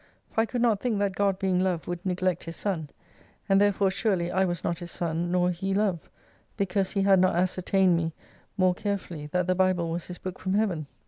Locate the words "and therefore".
3.47-3.91